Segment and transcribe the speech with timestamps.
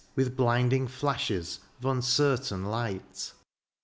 [0.15, 3.33] With blinding flashes of uncertain light.